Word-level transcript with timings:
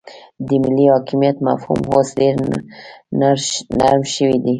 د 0.47 0.49
ملي 0.63 0.85
حاکمیت 0.93 1.37
مفهوم 1.47 1.79
اوس 1.93 2.09
ډیر 2.19 2.35
نرم 3.79 4.01
شوی 4.13 4.35
دی 4.43 4.49